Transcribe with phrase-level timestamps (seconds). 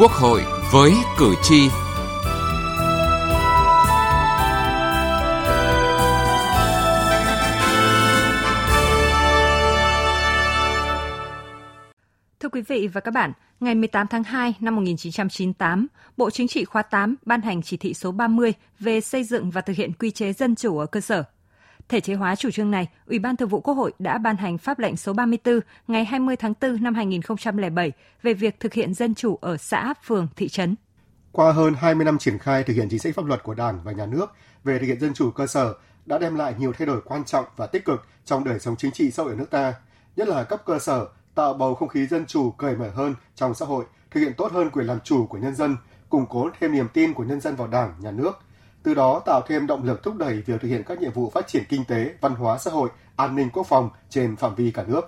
[0.00, 0.42] Quốc hội
[0.72, 1.68] với cử tri.
[12.40, 15.86] Thưa quý vị và các bạn, ngày 18 tháng 2 năm 1998,
[16.16, 19.60] Bộ Chính trị khóa 8 ban hành chỉ thị số 30 về xây dựng và
[19.60, 21.24] thực hiện quy chế dân chủ ở cơ sở.
[21.90, 24.58] Thể chế hóa chủ trương này, Ủy ban Thường vụ Quốc hội đã ban hành
[24.58, 29.14] pháp lệnh số 34 ngày 20 tháng 4 năm 2007 về việc thực hiện dân
[29.14, 30.74] chủ ở xã, phường, thị trấn.
[31.32, 33.92] Qua hơn 20 năm triển khai thực hiện chính sách pháp luật của Đảng và
[33.92, 34.26] Nhà nước
[34.64, 35.74] về thực hiện dân chủ cơ sở
[36.06, 38.90] đã đem lại nhiều thay đổi quan trọng và tích cực trong đời sống chính
[38.90, 39.74] trị xã hội ở nước ta,
[40.16, 43.54] nhất là cấp cơ sở tạo bầu không khí dân chủ cởi mở hơn trong
[43.54, 45.76] xã hội, thực hiện tốt hơn quyền làm chủ của nhân dân,
[46.10, 48.32] củng cố thêm niềm tin của nhân dân vào Đảng, Nhà nước,
[48.82, 51.48] từ đó tạo thêm động lực thúc đẩy việc thực hiện các nhiệm vụ phát
[51.48, 54.84] triển kinh tế, văn hóa xã hội, an ninh quốc phòng trên phạm vi cả
[54.88, 55.00] nước.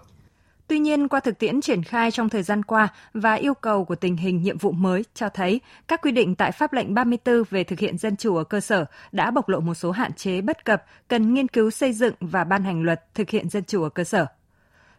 [0.67, 3.95] Tuy nhiên, qua thực tiễn triển khai trong thời gian qua và yêu cầu của
[3.95, 7.65] tình hình nhiệm vụ mới cho thấy các quy định tại Pháp lệnh 34 về
[7.65, 10.65] thực hiện dân chủ ở cơ sở đã bộc lộ một số hạn chế bất
[10.65, 13.89] cập cần nghiên cứu xây dựng và ban hành luật thực hiện dân chủ ở
[13.89, 14.27] cơ sở.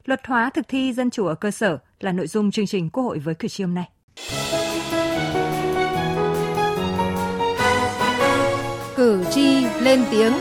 [0.05, 3.03] Luật hóa thực thi dân chủ ở cơ sở là nội dung chương trình Quốc
[3.03, 3.89] hội với cử tri hôm nay.
[9.83, 10.33] Lên tiếng.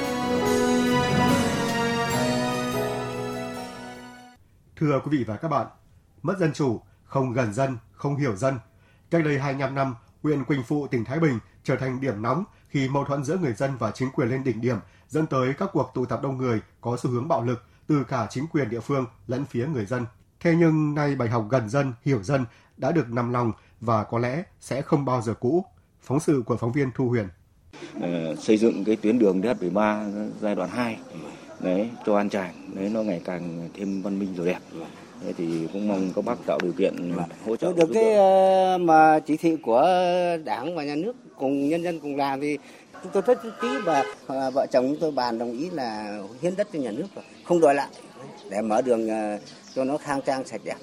[4.77, 5.67] Thưa quý vị và các bạn,
[6.23, 8.59] mất dân chủ, không gần dân, không hiểu dân.
[9.11, 12.89] Cách đây 25 năm, huyện Quỳnh Phụ, tỉnh Thái Bình trở thành điểm nóng khi
[12.89, 14.77] mâu thuẫn giữa người dân và chính quyền lên đỉnh điểm,
[15.09, 18.27] dẫn tới các cuộc tụ tập đông người có xu hướng bạo lực từ cả
[18.31, 20.07] chính quyền địa phương lẫn phía người dân.
[20.41, 22.45] Thế nhưng nay bài học gần dân, hiểu dân
[22.77, 25.65] đã được nằm lòng và có lẽ sẽ không bao giờ cũ.
[26.03, 27.29] Phóng sự của phóng viên Thu Huyền.
[27.97, 30.97] Uh, xây dựng cái tuyến đường DH73 giai đoạn 2
[31.61, 34.59] đấy cho An Tràng đấy nó ngày càng thêm văn minh rồi đẹp.
[35.25, 37.13] Thế thì cũng mong các bác tạo điều kiện
[37.47, 37.73] hỗ trợ.
[37.73, 39.87] Được cái uh, mà chỉ thị của
[40.45, 42.59] Đảng và nhà nước cùng nhân dân cùng làm thì
[43.03, 46.57] chúng tôi rất tí và uh, vợ chồng chúng tôi bàn đồng ý là hiến
[46.57, 47.89] đất cho nhà nước rồi, không đòi lại
[48.51, 49.09] để mở đường
[49.75, 50.77] cho nó khang trang sạch đẹp.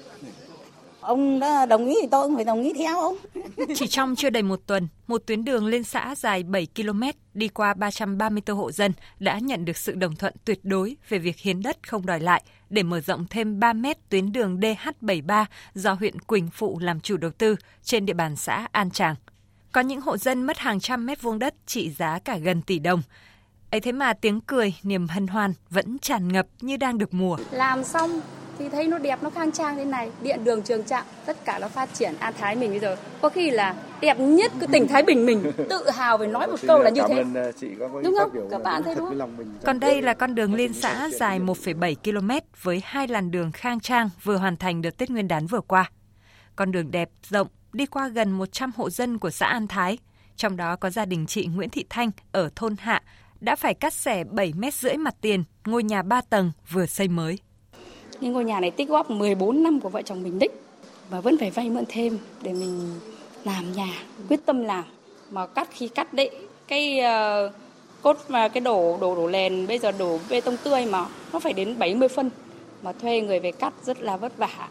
[1.00, 3.16] Ông đã đồng ý thì tôi cũng phải đồng ý theo ông.
[3.74, 7.02] Chỉ trong chưa đầy một tuần, một tuyến đường lên xã dài 7 km
[7.34, 11.38] đi qua 334 hộ dân đã nhận được sự đồng thuận tuyệt đối về việc
[11.38, 15.44] hiến đất không đòi lại để mở rộng thêm 3 mét tuyến đường DH73
[15.74, 19.14] do huyện Quỳnh Phụ làm chủ đầu tư trên địa bàn xã An Tràng.
[19.72, 22.78] Có những hộ dân mất hàng trăm mét vuông đất trị giá cả gần tỷ
[22.78, 23.02] đồng.
[23.70, 27.38] ấy thế mà tiếng cười, niềm hân hoan vẫn tràn ngập như đang được mùa.
[27.50, 28.20] Làm xong
[28.60, 30.10] thì thấy nó đẹp nó khang trang thế này.
[30.22, 32.14] Điện đường trường trạm tất cả nó phát triển.
[32.18, 35.52] An thái mình bây giờ có khi là đẹp nhất cái tỉnh thái bình mình.
[35.68, 37.24] Tự hào về nói một câu là như thế.
[38.04, 38.48] đúng không?
[38.50, 39.36] các bạn thấy đúng không?
[39.64, 42.30] còn đây là con đường liên xã dài 1,7 km
[42.62, 45.90] với hai làn đường khang trang vừa hoàn thành đợt Tết Nguyên đán vừa qua.
[46.56, 49.98] Con đường đẹp rộng đi qua gần 100 hộ dân của xã An Thái.
[50.36, 53.02] Trong đó có gia đình chị Nguyễn Thị Thanh ở thôn Hạ
[53.40, 57.08] đã phải cắt xẻ 7 mét rưỡi mặt tiền ngôi nhà 3 tầng vừa xây
[57.08, 57.38] mới
[58.20, 60.62] nhưng ngôi nhà này tích góp 14 năm của vợ chồng mình đích
[61.10, 63.00] và vẫn phải vay mượn thêm để mình
[63.44, 64.84] làm nhà quyết tâm làm
[65.30, 66.30] mà cắt khi cắt đấy
[66.68, 67.52] cái uh,
[68.02, 71.40] cốt mà cái đổ đổ đổ lèn bây giờ đổ bê tông tươi mà nó
[71.40, 72.30] phải đến 70 phân
[72.82, 74.68] mà thuê người về cắt rất là vất vả.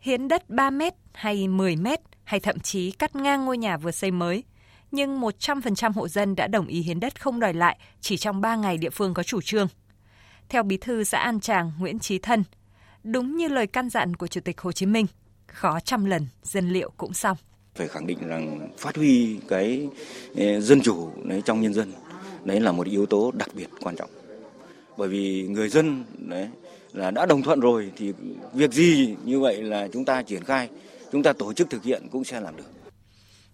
[0.00, 3.90] Hiến đất 3 mét hay 10 mét hay thậm chí cắt ngang ngôi nhà vừa
[3.90, 4.44] xây mới,
[4.90, 8.56] nhưng 100% hộ dân đã đồng ý hiến đất không đòi lại chỉ trong 3
[8.56, 9.68] ngày địa phương có chủ trương.
[10.48, 12.44] Theo bí thư xã An Tràng Nguyễn Trí Thân,
[13.04, 15.06] đúng như lời căn dặn của Chủ tịch Hồ Chí Minh,
[15.46, 17.36] khó trăm lần dân liệu cũng xong.
[17.74, 19.88] Phải khẳng định rằng phát huy cái
[20.60, 21.92] dân chủ đấy trong nhân dân,
[22.44, 24.10] đấy là một yếu tố đặc biệt quan trọng.
[24.96, 26.48] Bởi vì người dân đấy
[26.92, 28.12] là đã đồng thuận rồi thì
[28.52, 30.68] việc gì như vậy là chúng ta triển khai,
[31.12, 32.70] chúng ta tổ chức thực hiện cũng sẽ làm được.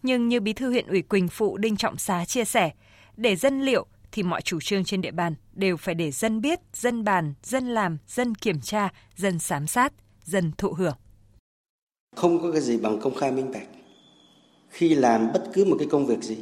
[0.02, 2.70] Nhưng như Bí thư huyện ủy Quỳnh Phụ Đinh Trọng Xá chia sẻ,
[3.16, 6.60] để dân liệu thì mọi chủ trương trên địa bàn đều phải để dân biết,
[6.74, 9.92] dân bàn, dân làm, dân kiểm tra, dân giám sát,
[10.24, 10.94] dân thụ hưởng.
[12.16, 13.66] Không có cái gì bằng công khai minh bạch.
[14.70, 16.36] Khi làm bất cứ một cái công việc gì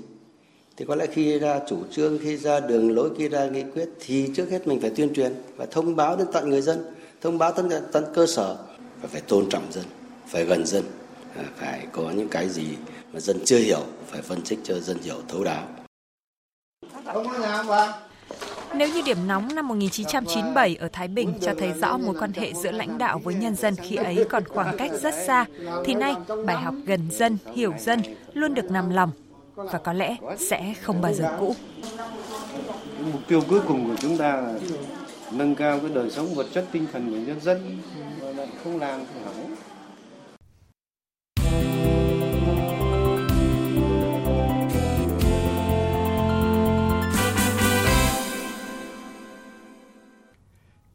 [0.76, 3.88] thì có lẽ khi ra chủ trương, khi ra đường lối, khi ra nghị quyết
[4.00, 6.78] thì trước hết mình phải tuyên truyền và thông báo đến tận người dân,
[7.20, 8.56] thông báo tận tận cơ sở
[9.02, 9.84] và phải tôn trọng dân,
[10.28, 10.84] phải gần dân,
[11.36, 12.66] à, phải có những cái gì
[13.12, 15.81] mà dân chưa hiểu phải phân tích cho dân hiểu thấu đáo.
[18.75, 22.53] Nếu như điểm nóng năm 1997 ở Thái Bình cho thấy rõ mối quan hệ
[22.53, 25.44] giữa lãnh đạo với nhân dân khi ấy còn khoảng cách rất xa,
[25.85, 26.14] thì nay
[26.47, 28.03] bài học gần dân, hiểu dân
[28.35, 29.11] luôn được nằm lòng
[29.55, 31.55] và có lẽ sẽ không bao giờ cũ.
[33.12, 34.55] Mục tiêu cuối cùng của chúng ta là
[35.31, 37.79] nâng cao cái đời sống vật chất tinh thần của nhân dân
[38.23, 39.51] mà lại không làm thì hỏng.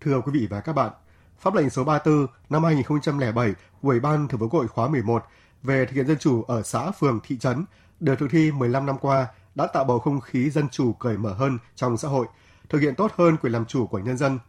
[0.08, 0.92] Thưa quý vị và các bạn,
[1.40, 5.24] Pháp lệnh số 34 năm 2007 của Ủy ban Thường vụ Quốc hội khóa 11
[5.64, 7.66] về thực hiện dân chủ ở xã, phường, thị trấn
[8.00, 11.34] được thực thi 15 năm qua đã tạo bầu không khí dân chủ cởi mở
[11.34, 12.28] hơn trong xã hội,
[12.70, 14.40] thực hiện tốt hơn quyền làm chủ của nhân dân,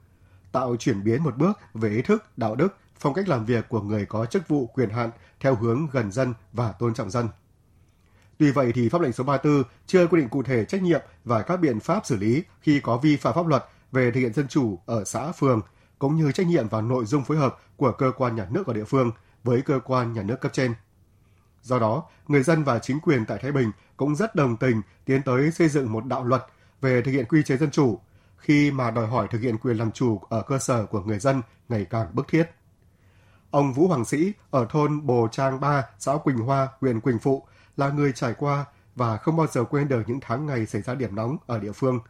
[0.52, 3.80] tạo chuyển biến một bước về ý thức, đạo đức, phong cách làm việc của
[3.80, 5.10] người có chức vụ quyền hạn
[5.40, 7.28] theo hướng gần dân và tôn trọng dân.
[8.38, 11.42] Tuy vậy thì pháp lệnh số 34 chưa quy định cụ thể trách nhiệm và
[11.42, 14.48] các biện pháp xử lý khi có vi phạm pháp luật về thực hiện dân
[14.48, 15.60] chủ ở xã phường,
[15.98, 18.72] cũng như trách nhiệm và nội dung phối hợp của cơ quan nhà nước ở
[18.72, 19.10] địa phương
[19.44, 20.74] với cơ quan nhà nước cấp trên.
[21.62, 25.22] Do đó, người dân và chính quyền tại Thái Bình cũng rất đồng tình tiến
[25.22, 26.42] tới xây dựng một đạo luật
[26.80, 27.98] về thực hiện quy chế dân chủ,
[28.36, 31.42] khi mà đòi hỏi thực hiện quyền làm chủ ở cơ sở của người dân
[31.68, 32.50] ngày càng bức thiết.
[33.50, 37.46] Ông Vũ Hoàng Sĩ ở thôn Bồ Trang 3, xã Quỳnh Hoa, huyện Quỳnh Phụ
[37.76, 38.64] là người trải qua
[38.96, 41.72] và không bao giờ quên được những tháng ngày xảy ra điểm nóng ở địa
[41.72, 42.00] phương.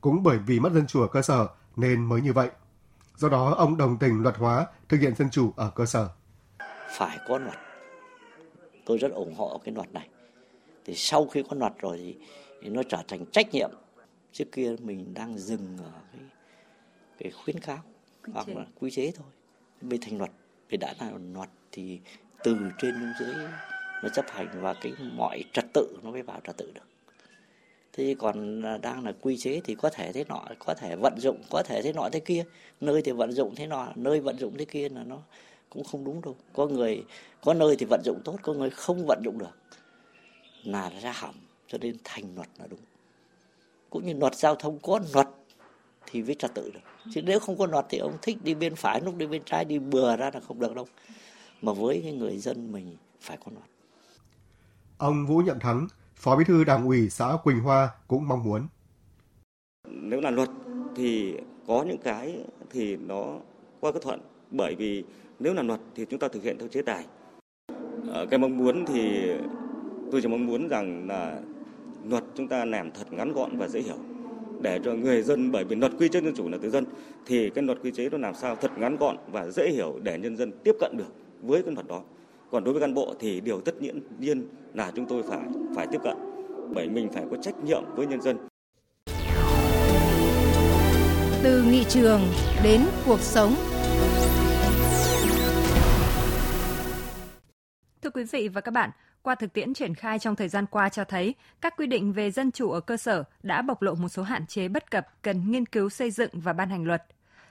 [0.00, 2.50] Cũng bởi vì mất dân chủ ở cơ sở nên mới như vậy.
[3.16, 6.08] Do đó, ông đồng tình luật hóa thực hiện dân chủ ở cơ sở.
[6.90, 7.56] Phải có luật.
[8.84, 10.08] Tôi rất ủng hộ cái luật này.
[10.84, 12.16] Thì sau khi có luật rồi thì,
[12.62, 13.70] thì nó trở thành trách nhiệm.
[14.32, 16.22] Trước kia mình đang dừng ở cái,
[17.18, 17.78] cái khuyến cáo
[18.32, 19.26] hoặc là quy chế thôi.
[19.80, 20.30] Bây thành luật.
[20.68, 22.00] Vì đã là luật thì
[22.44, 23.34] từ trên xuống dưới
[24.02, 26.86] nó chấp hành và cái mọi trật tự nó mới vào trật tự được
[27.98, 31.20] thế còn à, đang là quy chế thì có thể thế nọ có thể vận
[31.20, 32.44] dụng có thể thế nọ thế kia.
[32.80, 35.18] Nơi thì vận dụng thế nọ nơi vận dụng thế kia là nó
[35.70, 36.36] cũng không đúng đâu.
[36.52, 37.04] Có người
[37.44, 39.58] có nơi thì vận dụng tốt có người không vận dụng được.
[40.64, 41.34] Là ra hỏng
[41.66, 42.80] cho nên thành luật là đúng.
[43.90, 45.28] Cũng như luật giao thông có luật
[46.06, 46.80] thì viết trật tự được.
[47.14, 49.64] Chứ nếu không có luật thì ông thích đi bên phải lúc đi bên trái
[49.64, 50.86] đi bừa ra là không được đâu.
[51.62, 53.66] Mà với cái người dân mình phải có luật.
[54.98, 55.86] Ông Vũ Nhậm Thắng,
[56.18, 58.66] Phó Bí thư Đảng ủy xã Quỳnh Hoa cũng mong muốn.
[59.88, 60.48] Nếu là luật
[60.96, 61.34] thì
[61.66, 62.38] có những cái
[62.70, 63.36] thì nó
[63.80, 64.20] qua cái thuận
[64.50, 65.04] bởi vì
[65.38, 67.06] nếu là luật thì chúng ta thực hiện theo chế tài.
[68.08, 69.30] Ở cái mong muốn thì
[70.12, 71.40] tôi chỉ mong muốn rằng là
[72.08, 73.98] luật chúng ta làm thật ngắn gọn và dễ hiểu
[74.62, 76.84] để cho người dân, bởi vì luật quy chế dân chủ là từ dân,
[77.26, 80.18] thì cái luật quy chế nó làm sao thật ngắn gọn và dễ hiểu để
[80.18, 81.12] nhân dân tiếp cận được
[81.42, 82.02] với cái luật đó
[82.50, 85.40] còn đối với cán bộ thì điều tất nhiên nhiên là chúng tôi phải
[85.76, 86.16] phải tiếp cận.
[86.74, 88.36] Bởi mình phải có trách nhiệm với nhân dân.
[91.42, 92.20] Từ nghị trường
[92.64, 93.54] đến cuộc sống.
[98.02, 98.90] Thưa quý vị và các bạn,
[99.22, 102.30] qua thực tiễn triển khai trong thời gian qua cho thấy, các quy định về
[102.30, 105.50] dân chủ ở cơ sở đã bộc lộ một số hạn chế bất cập cần
[105.50, 107.04] nghiên cứu xây dựng và ban hành luật.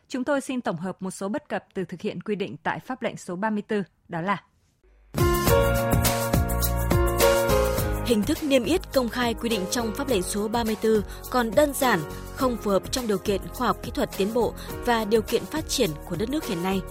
[0.07, 2.79] Chúng tôi xin tổng hợp một số bất cập từ thực hiện quy định tại
[2.79, 4.43] pháp lệnh số 34, đó là
[8.05, 11.73] Hình thức niêm yết công khai quy định trong pháp lệnh số 34 còn đơn
[11.73, 11.99] giản,
[12.35, 14.53] không phù hợp trong điều kiện khoa học kỹ thuật tiến bộ
[14.85, 16.81] và điều kiện phát triển của đất nước hiện nay.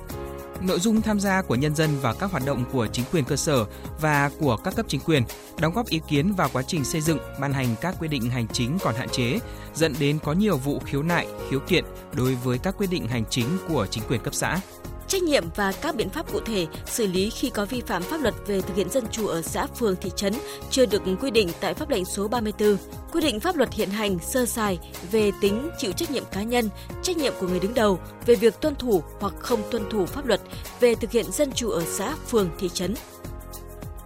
[0.61, 3.37] Nội dung tham gia của nhân dân vào các hoạt động của chính quyền cơ
[3.37, 3.65] sở
[4.01, 5.23] và của các cấp chính quyền,
[5.61, 8.47] đóng góp ý kiến vào quá trình xây dựng, ban hành các quy định hành
[8.53, 9.39] chính còn hạn chế,
[9.75, 13.25] dẫn đến có nhiều vụ khiếu nại, khiếu kiện đối với các quyết định hành
[13.31, 14.61] chính của chính quyền cấp xã
[15.09, 18.21] trách nhiệm và các biện pháp cụ thể xử lý khi có vi phạm pháp
[18.21, 20.35] luật về thực hiện dân chủ ở xã, phường, thị trấn
[20.71, 22.77] chưa được quy định tại pháp lệnh số 34.
[23.13, 24.79] Quy định pháp luật hiện hành sơ sài
[25.11, 26.69] về tính chịu trách nhiệm cá nhân,
[27.03, 30.27] trách nhiệm của người đứng đầu về việc tuân thủ hoặc không tuân thủ pháp
[30.27, 30.41] luật
[30.81, 32.95] về thực hiện dân chủ ở xã, phường, thị trấn.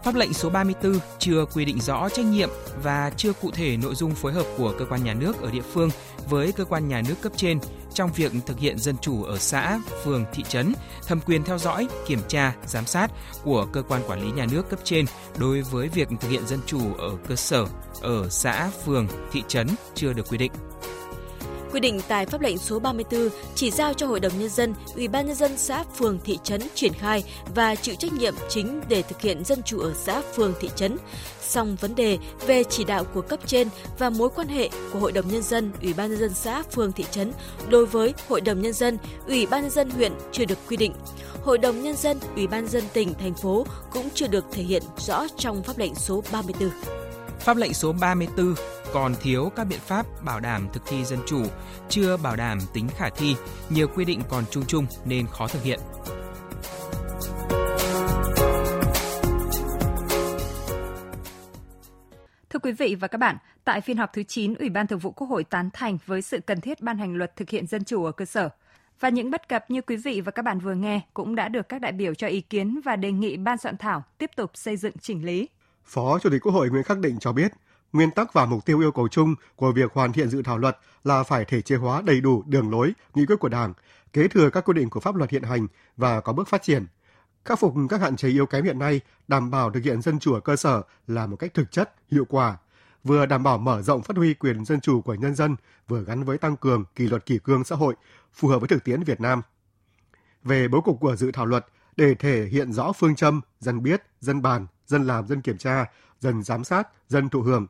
[0.05, 2.51] Pháp lệnh số 34 chưa quy định rõ trách nhiệm
[2.83, 5.63] và chưa cụ thể nội dung phối hợp của cơ quan nhà nước ở địa
[5.73, 5.91] phương
[6.29, 7.59] với cơ quan nhà nước cấp trên
[7.95, 10.73] trong việc thực hiện dân chủ ở xã, phường, thị trấn,
[11.07, 13.11] thẩm quyền theo dõi, kiểm tra, giám sát
[13.45, 15.05] của cơ quan quản lý nhà nước cấp trên
[15.39, 17.67] đối với việc thực hiện dân chủ ở cơ sở,
[18.01, 20.53] ở xã, phường, thị trấn chưa được quy định.
[21.73, 25.09] Quy định tại pháp lệnh số 34 chỉ giao cho Hội đồng nhân dân, Ủy
[25.09, 27.25] ban nhân dân xã, phường, thị trấn triển khai
[27.55, 30.97] và chịu trách nhiệm chính để thực hiện dân chủ ở xã, phường, thị trấn.
[31.41, 35.13] Song vấn đề về chỉ đạo của cấp trên và mối quan hệ của Hội
[35.13, 37.33] đồng nhân dân, Ủy ban nhân dân xã, phường, thị trấn
[37.69, 40.93] đối với Hội đồng nhân dân, Ủy ban nhân dân huyện chưa được quy định.
[41.43, 44.83] Hội đồng nhân dân, Ủy ban dân tỉnh, thành phố cũng chưa được thể hiện
[44.99, 46.71] rõ trong pháp lệnh số 34.
[47.41, 48.55] Pháp lệnh số 34
[48.93, 51.43] còn thiếu các biện pháp bảo đảm thực thi dân chủ,
[51.89, 53.37] chưa bảo đảm tính khả thi,
[53.71, 55.81] nhiều quy định còn chung chung nên khó thực hiện.
[62.51, 65.11] Thưa quý vị và các bạn, tại phiên họp thứ 9, Ủy ban Thường vụ
[65.11, 68.05] Quốc hội tán thành với sự cần thiết ban hành luật thực hiện dân chủ
[68.05, 68.49] ở cơ sở.
[69.01, 71.69] Và những bất cập như quý vị và các bạn vừa nghe cũng đã được
[71.69, 74.77] các đại biểu cho ý kiến và đề nghị ban soạn thảo tiếp tục xây
[74.77, 75.49] dựng chỉnh lý.
[75.91, 77.53] Phó Chủ tịch Quốc hội Nguyễn Khắc Định cho biết,
[77.93, 80.79] nguyên tắc và mục tiêu yêu cầu chung của việc hoàn thiện dự thảo luật
[81.05, 83.73] là phải thể chế hóa đầy đủ đường lối, nghị quyết của Đảng,
[84.13, 85.67] kế thừa các quy định của pháp luật hiện hành
[85.97, 86.87] và có bước phát triển.
[87.45, 90.35] Khắc phục các hạn chế yếu kém hiện nay, đảm bảo thực hiện dân chủ
[90.35, 92.57] ở cơ sở là một cách thực chất, hiệu quả,
[93.05, 95.57] vừa đảm bảo mở rộng phát huy quyền dân chủ của nhân dân,
[95.89, 97.95] vừa gắn với tăng cường kỷ luật kỷ cương xã hội,
[98.33, 99.43] phù hợp với thực tiễn Việt Nam.
[100.45, 101.67] Về bố cục của dự thảo luật,
[101.97, 105.87] để thể hiện rõ phương châm dân biết, dân bàn, dân làm, dân kiểm tra,
[106.21, 107.67] dân giám sát, dân thụ hưởng.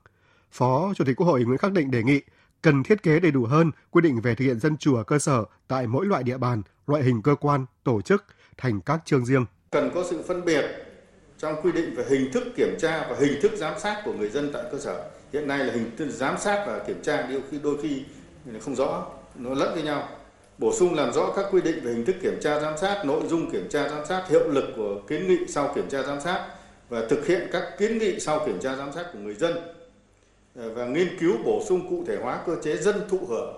[0.53, 2.21] Phó Chủ tịch Quốc hội Nguyễn Khắc Định đề nghị
[2.63, 5.19] cần thiết kế đầy đủ hơn quy định về thực hiện dân chủ ở cơ
[5.19, 8.25] sở tại mỗi loại địa bàn, loại hình cơ quan, tổ chức
[8.57, 9.45] thành các chương riêng.
[9.71, 10.65] Cần có sự phân biệt
[11.39, 14.31] trong quy định về hình thức kiểm tra và hình thức giám sát của người
[14.31, 15.11] dân tại cơ sở.
[15.33, 18.05] Hiện nay là hình thức giám sát và kiểm tra đôi khi đôi khi
[18.61, 20.09] không rõ, nó lẫn với nhau.
[20.61, 23.23] Bổ sung làm rõ các quy định về hình thức kiểm tra giám sát, nội
[23.29, 26.49] dung kiểm tra giám sát, hiệu lực của kiến nghị sau kiểm tra giám sát
[26.89, 29.57] và thực hiện các kiến nghị sau kiểm tra giám sát của người dân
[30.55, 33.55] ờ, và nghiên cứu bổ sung cụ thể hóa cơ chế dân thụ hưởng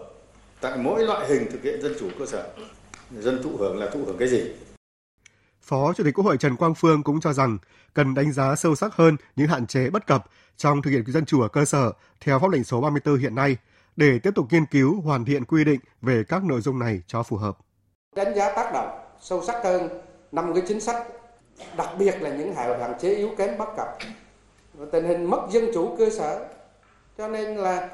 [0.60, 2.48] tại mỗi loại hình thực hiện dân chủ cơ sở.
[3.20, 4.42] Dân thụ hưởng là thụ hưởng cái gì?
[5.62, 7.58] Phó Chủ tịch Quốc hội Trần Quang Phương cũng cho rằng
[7.94, 10.24] cần đánh giá sâu sắc hơn những hạn chế bất cập
[10.56, 13.56] trong thực hiện dân chủ ở cơ sở theo pháp lệnh số 34 hiện nay
[13.96, 17.22] để tiếp tục nghiên cứu hoàn thiện quy định về các nội dung này cho
[17.22, 17.58] phù hợp.
[18.16, 19.88] Đánh giá tác động sâu sắc hơn
[20.32, 21.06] năm cái chính sách,
[21.76, 23.88] đặc biệt là những hạn chế yếu kém bất cập
[24.74, 26.48] và tình hình mất dân chủ cơ sở.
[27.18, 27.88] Cho nên là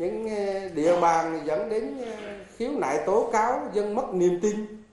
[0.00, 4.84] những ờ, địa bàn dẫn đến ờ, khiếu nại tố cáo dân mất niềm tin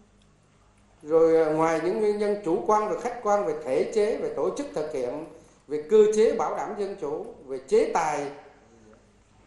[1.03, 4.33] rồi ờ, ngoài những nguyên nhân chủ quan và khách quan về thể chế về
[4.35, 5.25] tổ chức thực hiện
[5.67, 8.29] về cơ chế bảo đảm dân chủ về chế tài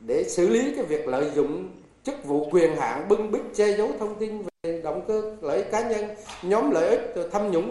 [0.07, 1.71] để xử lý cái việc lợi dụng
[2.05, 5.71] chức vụ quyền hạn, bưng bít che giấu thông tin về động cơ lợi ích
[5.73, 6.05] cá nhân,
[6.43, 7.71] nhóm lợi ích tham nhũng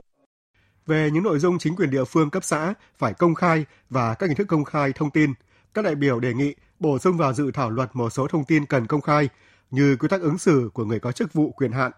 [0.89, 4.27] về những nội dung chính quyền địa phương cấp xã phải công khai và các
[4.27, 5.33] hình thức công khai thông tin,
[5.73, 8.65] các đại biểu đề nghị bổ sung vào dự thảo luật một số thông tin
[8.65, 9.29] cần công khai
[9.71, 11.91] như quy tắc ứng xử của người có chức vụ quyền hạn,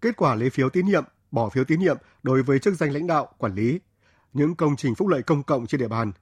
[0.00, 3.06] kết quả lấy phiếu tín nhiệm, bỏ phiếu tín nhiệm đối với chức danh lãnh
[3.06, 3.80] đạo, quản lý,
[4.32, 6.12] những công trình phúc lợi công cộng trên địa bàn.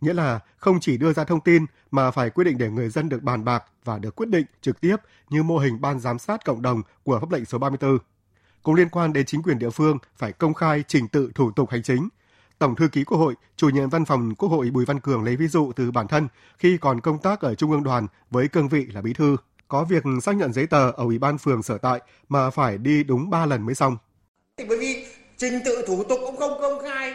[0.00, 3.08] Nghĩa là không chỉ đưa ra thông tin mà phải quyết định để người dân
[3.08, 4.96] được bàn bạc và được quyết định trực tiếp
[5.30, 7.98] như mô hình ban giám sát cộng đồng của pháp lệnh số 34.
[8.62, 11.70] Cũng liên quan đến chính quyền địa phương phải công khai trình tự thủ tục
[11.70, 12.08] hành chính.
[12.58, 15.36] Tổng thư ký Quốc hội, chủ nhiệm văn phòng Quốc hội Bùi Văn Cường lấy
[15.36, 16.28] ví dụ từ bản thân
[16.58, 19.36] khi còn công tác ở Trung ương đoàn với cương vị là bí thư.
[19.68, 23.04] Có việc xác nhận giấy tờ ở Ủy ban phường sở tại mà phải đi
[23.04, 23.96] đúng 3 lần mới xong.
[24.68, 27.14] Bởi vì trình tự thủ tục cũng không công khai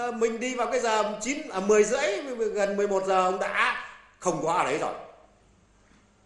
[0.00, 3.84] Ờ, mình đi vào cái giờ 9 à 10 rưỡi, gần 11 giờ ông đã
[4.18, 4.94] không có ở đấy rồi.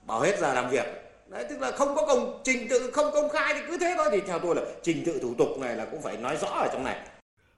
[0.07, 0.87] Bảo hết giờ làm việc.
[1.29, 4.09] Đấy, tức là không có công trình tự, không công khai thì cứ thế thôi.
[4.13, 6.69] Thì theo tôi là trình tự thủ tục này là cũng phải nói rõ ở
[6.73, 6.97] trong này.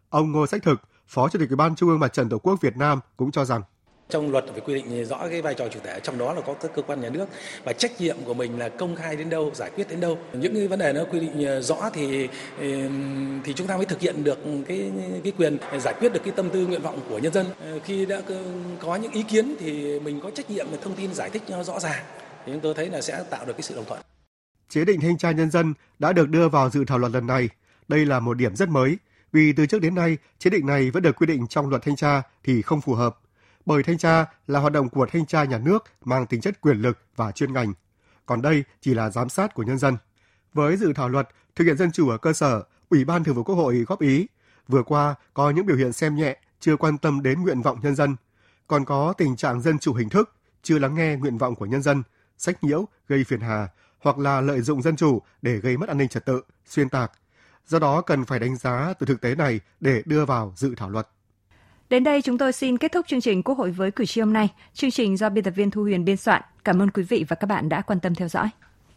[0.09, 2.61] Ông Ngô Sách Thực, Phó Chủ tịch Ủy ban Trung ương Mặt trận Tổ quốc
[2.61, 3.63] Việt Nam cũng cho rằng
[4.09, 6.55] trong luật phải quy định rõ cái vai trò chủ thể, trong đó là có
[6.55, 7.29] các cơ quan nhà nước.
[7.65, 10.19] Và trách nhiệm của mình là công khai đến đâu, giải quyết đến đâu.
[10.33, 12.29] Những cái vấn đề nó quy định ờ, rõ thì
[13.45, 14.93] thì chúng ta mới thực hiện được cái
[15.25, 17.47] cái quyền giải quyết được cái tâm tư nguyện vọng của nhân dân.
[17.61, 18.21] Ờ, khi đã
[18.81, 21.81] có những ý kiến thì mình có trách nhiệm thông tin giải thích cho rõ
[21.81, 22.05] ràng.
[22.47, 24.01] Thì chúng tôi thấy là sẽ tạo được cái sự đồng thuận.
[24.69, 27.49] Chế định thanh tra nhân dân đã được đưa vào dự thảo luật lần này.
[27.89, 28.97] Đây là một điểm rất mới,
[29.33, 31.97] vì từ trước đến nay, chế định này vẫn được quy định trong luật thanh
[31.97, 33.19] tra thì không phù hợp
[33.67, 36.77] bởi thanh tra là hoạt động của thanh tra nhà nước mang tính chất quyền
[36.77, 37.73] lực và chuyên ngành,
[38.27, 39.97] còn đây chỉ là giám sát của nhân dân.
[40.55, 43.43] Với dự thảo luật thực hiện dân chủ ở cơ sở, Ủy ban Thường vụ
[43.43, 44.27] Quốc hội góp ý,
[44.69, 47.95] vừa qua có những biểu hiện xem nhẹ, chưa quan tâm đến nguyện vọng nhân
[47.95, 48.17] dân,
[48.67, 51.83] còn có tình trạng dân chủ hình thức, chưa lắng nghe nguyện vọng của nhân
[51.83, 52.03] dân,
[52.39, 53.69] sách nhiễu, gây phiền hà
[53.99, 57.13] hoặc là lợi dụng dân chủ để gây mất an ninh trật tự, xuyên tạc.
[57.67, 60.91] Do đó cần phải đánh giá từ thực tế này để đưa vào dự thảo
[60.91, 61.09] luật.
[61.91, 64.33] Đến đây chúng tôi xin kết thúc chương trình Quốc hội với cử tri hôm
[64.33, 64.49] nay.
[64.75, 66.43] Chương trình do biên tập viên Thu Huyền biên soạn.
[66.65, 68.49] Cảm ơn quý vị và các bạn đã quan tâm theo dõi.